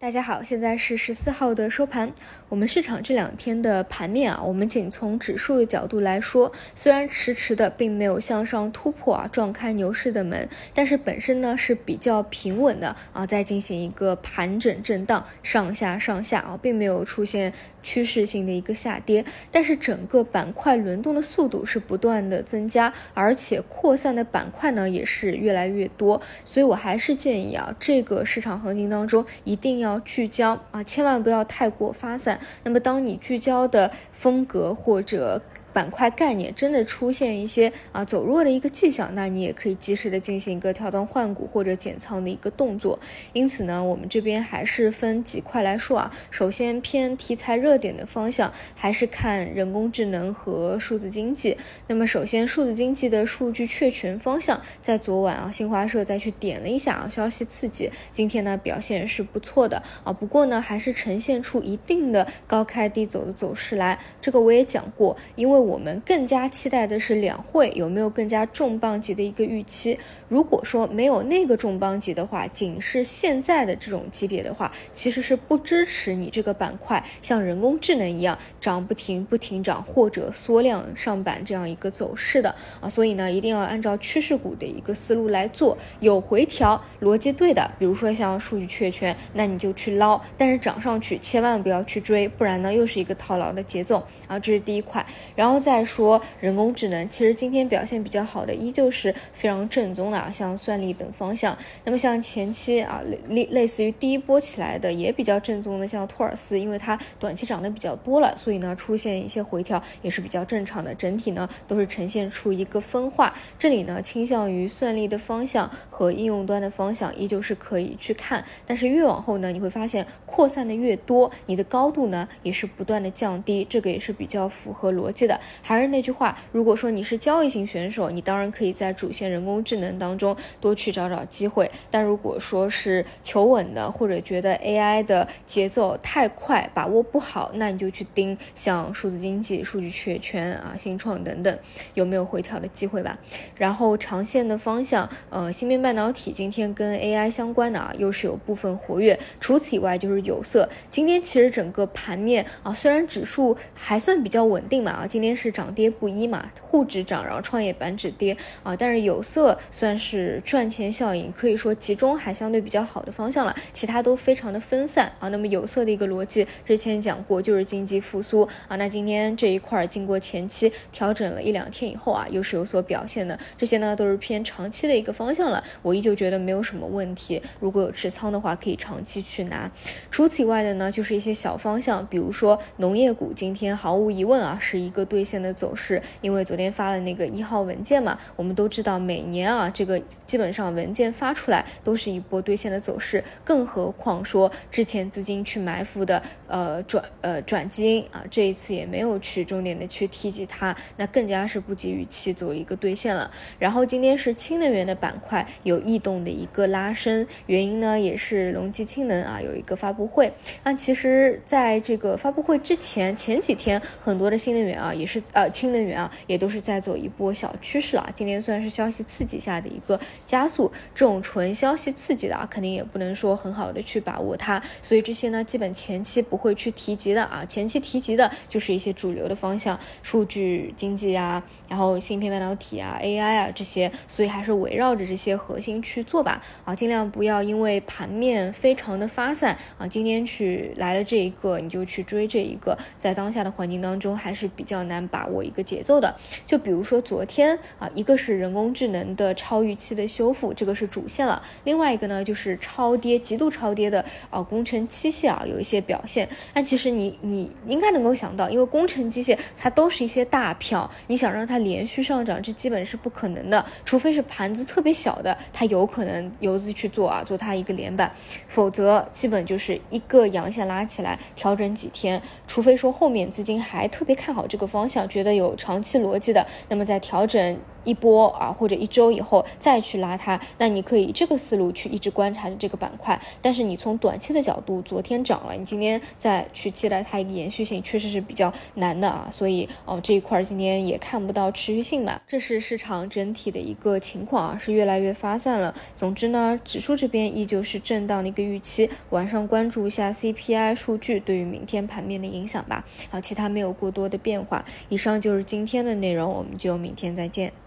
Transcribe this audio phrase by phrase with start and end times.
[0.00, 2.10] 大家好，现在是十四号的收盘。
[2.48, 19.22] 我们市场这两天的盘面啊，我们仅从指数的角度来说，虽然迟迟的并没有向上突破啊，撞开牛市的门，但是本身呢是比较平稳的啊，在进行一个盘整震荡，上下上下啊，并没有出现趋势性的一个下跌。
[19.50, 26.22] 但是整个板块轮动的速度是不断的增加，而且扩散的板块呢也是越来越多。
[26.46, 29.89] 所以我还是建议啊，这个市场行情当中一定要。
[29.90, 32.38] 要聚焦啊，千万不要太过发散。
[32.64, 35.42] 那么，当你聚焦的风格或者。
[35.72, 42.98] 板块概念真的出现一些啊走弱的一个迹象，那你也可以及时的进行一个调仓换股或者减仓的一个动作。
[43.32, 46.12] 因此呢，我们这边还是分几块来说啊。
[46.30, 51.56] 首先偏题材热点的方向，还是看人工智能和数字经济。
[51.86, 60.12] 那么首先数字经济的数据确权方向，在昨晚啊新华社再去点了一下啊消息刺激，今天呢表现是不错的啊。
[60.12, 63.96] 不过呢还是呈现出一定的高开低走的走势来。
[64.20, 65.59] 这个我也讲过，因为。
[65.60, 69.98] 我们更加期待的是两会有没有更加重磅级的一个预期。
[70.28, 82.88] 如果说没有那个重磅级的话，仅是现在的这种级别的话，其实是不支持你这个板块像人工智能一样涨不停不停涨或者缩量上板这样一个走势的啊。
[82.88, 94.38] 所以呢，一定要按照趋势股的一个思路来做，有回调逻辑对的，比如说像数据确权，那你就去捞，但是涨上去千万不要去追，不然呢又是一个套牢的节奏啊。
[94.38, 95.49] 这是第一块，然后。
[95.50, 101.58] 然后再说人工智能，其实今天表现比较好的依旧是非常正宗的啊，像算力等方向。
[101.82, 110.94] 那么像前期啊类类似于第一波起来的也比较正宗的，像托尔斯，因为它短期涨得比较多了，所以呢出现一些回调也是比较正常的。
[110.94, 125.39] 整体呢都是呈现出一个分化，这里呢倾向于算力的方向和应用端的方向依旧是可以去看，但是越往后呢你会发现扩散的越多，你的高度呢也是不断的降低，这个也是比较符合逻辑的。
[125.62, 131.70] 还是那句话，如果说你是交易型选手，你当然可以在主线人工智能当中多去找找机会。
[131.90, 141.58] 但如果说是求稳的，或者觉得 AI 的节奏太快，把握不好，那你就去盯像数字经济、数据确权啊、新创等等，
[141.94, 143.18] 有没有回调的机会吧。
[143.56, 149.18] 然后长线的方向，呃，芯片半导体今天跟 AI 相关的啊，又是有部分活跃。
[149.40, 150.68] 除此以外，就是有色。
[150.90, 155.50] 今天其实整个盘面啊，虽然指数还算比较稳定嘛啊，今天是。
[155.50, 158.74] 涨跌不一嘛，沪指涨，然后创业板指跌啊。
[158.76, 165.28] 但是有色算是赚钱效应，可以说集中还相对比较好的方向了，其他都非常的分散啊。
[165.28, 168.76] 那么有色的一个逻辑之前讲过，就是经济复苏啊。
[168.76, 173.38] 那今天这一块经过前期调整了一两天以后啊，又是有所表现的。
[173.58, 177.42] 这些呢都是偏长期的一个方向了，我依旧觉得没有什么问题。
[177.58, 179.70] 如果有持仓的话，可以长期去拿。
[180.10, 185.40] 除此以外的呢，就是一些小方向，比如说农业股，今天毫无疑问啊是一个对兑现。
[185.40, 203.30] 的走势，因为昨天发了那个一号文件嘛，我们都知道每年啊，这个基本上文件发出来都是一波兑现的走势，更何况说之前资金去埋伏的呃转呃转基因啊，这一次也没有去重点的去提及它，那更加是不及预期做一个兑现了。
[203.58, 210.30] 然后今天是氢能源的板块有异动的一个拉升，原因呢也是隆基氢能啊有一个发布会，
[210.64, 215.22] 那其实在这个发布会之前前几天，很多的新能源啊也是。
[215.32, 218.08] 呃，氢能源啊，也都是在走一波小趋势啊。
[218.14, 224.60] 今天算是消息刺激下的一个加速，这种纯消息刺激的啊，肯定也不能说很好的去把握它。
[224.82, 227.44] 所以这些呢，基本前期不会去提及的啊。
[227.44, 233.90] 前期提及的就是一些主流的方向，数据经济啊，然后芯片半导体啊，AI 啊这些。
[234.08, 236.42] 所以还是围绕着这些核心去做吧。
[236.64, 245.30] 啊，尽量不要因为盘面非常的发散啊，今天去来了这一个，你就去追这一个，在当下的环境当中还是比较难把。
[245.30, 246.12] 握一个节奏的，
[246.44, 256.28] 就比如说昨天啊，一个是人工智能的超预期的修复，这个是主线了；另外一个呢，就是超跌、极度超跌的啊，工程机械啊，有一些表现。
[256.52, 268.10] 但其实你你应该能够想到，因为工程机械它都是一些大票，你想让它连续上涨，这基本是不可能的，除非是盘子特别小的，它有可能游资去做啊，做它一个连板，
[268.48, 274.89] 否则基本就是一个阳线拉起来调整几天，除非说后面资金还特别看好这个方向。
[274.90, 283.20] 想觉得有长期逻辑的，那么在调整一波啊，或者一周以后再去拉它，那你可以这个思路去一直观察着这个板块。
[283.40, 289.28] 但是你从短期的角度，昨天涨了，你今天再去期待它一个延续性，确实是比较难的啊。
[289.30, 295.74] 所以哦，这一块今天也看不到持续性嘛，这是市场整体的一个情况啊，是越来越发散了。
[295.94, 302.84] 总之呢，指数这边依旧是震荡的一个预期，晚上关注一下 CPI 数据对于明天盘面的影响吧。
[303.10, 304.64] 好，其他没有过多的变化。
[304.88, 307.60] 以上就是今天的内容，我们就明天再见。